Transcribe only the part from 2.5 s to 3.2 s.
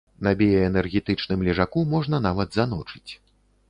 заночыць.